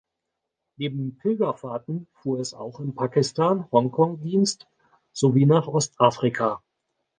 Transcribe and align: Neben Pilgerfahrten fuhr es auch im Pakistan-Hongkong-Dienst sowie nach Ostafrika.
Neben 0.77 1.19
Pilgerfahrten 1.19 2.07
fuhr 2.15 2.39
es 2.39 2.55
auch 2.55 2.79
im 2.79 2.95
Pakistan-Hongkong-Dienst 2.95 4.65
sowie 5.13 5.45
nach 5.45 5.67
Ostafrika. 5.67 6.59